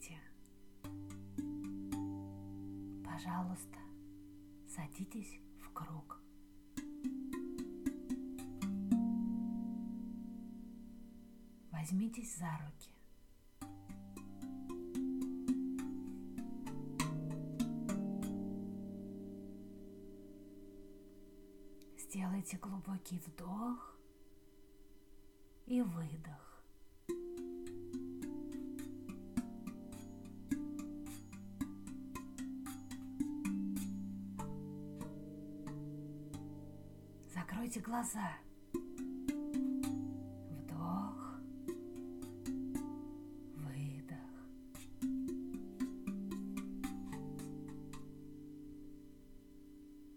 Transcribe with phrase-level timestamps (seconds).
[0.00, 0.18] Сядьте.
[3.04, 3.78] Пожалуйста,
[4.66, 6.18] садитесь в круг.
[11.70, 12.94] Возьмитесь за руки.
[21.98, 23.98] Сделайте глубокий вдох
[25.66, 26.49] и выдох.
[37.60, 38.32] Закройте глаза.
[40.48, 41.40] Вдох.
[43.54, 44.32] Выдох.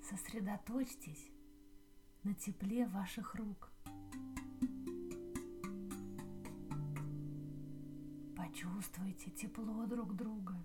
[0.00, 1.30] Сосредоточьтесь
[2.24, 3.70] на тепле ваших рук.
[8.34, 10.56] Почувствуйте тепло друг друга.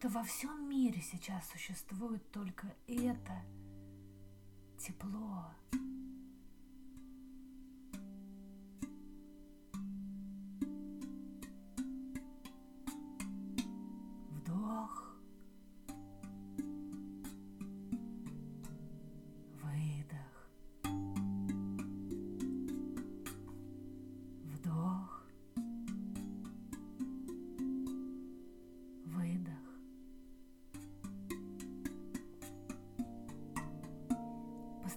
[0.00, 3.42] Будто во всем мире сейчас существует только это
[4.78, 5.44] тепло.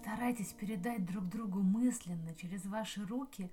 [0.04, 3.50] Постарайтесь передать друг другу мысленно через ваши руки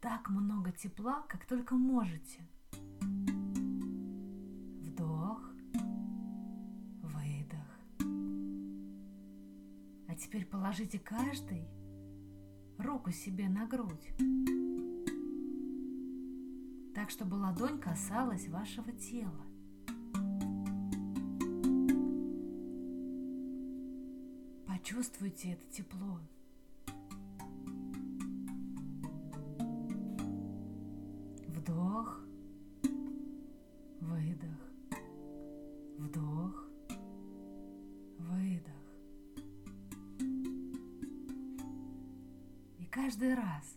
[0.00, 2.40] так много тепла, как только можете.
[4.82, 5.40] Вдох,
[7.02, 7.78] выдох.
[10.08, 11.68] А теперь положите каждый
[12.76, 14.10] руку себе на грудь,
[16.96, 19.46] так, чтобы ладонь касалась вашего тела.
[24.80, 26.18] Почувствуйте это тепло.
[31.48, 32.22] Вдох,
[34.00, 34.58] выдох,
[35.98, 36.66] вдох,
[38.18, 38.72] выдох.
[42.78, 43.76] И каждый раз,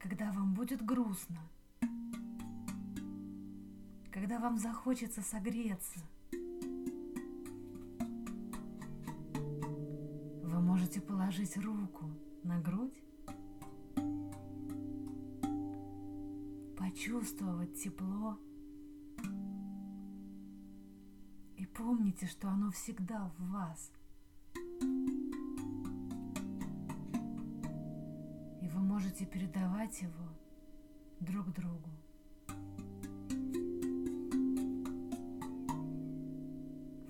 [0.00, 1.48] когда вам будет грустно,
[4.10, 6.00] когда вам захочется согреться,
[10.88, 12.06] можете положить руку
[12.44, 13.02] на грудь,
[16.78, 18.38] почувствовать тепло
[21.56, 23.92] и помните, что оно всегда в вас.
[28.62, 30.32] И вы можете передавать его
[31.20, 31.90] друг другу.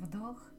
[0.01, 0.51] Вдох,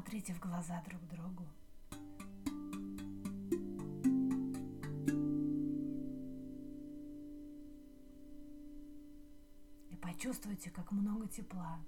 [0.00, 1.46] Посмотрите в глаза друг другу.
[9.90, 11.78] И почувствуйте, как много тепла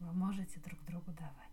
[0.00, 1.51] вы можете друг другу давать.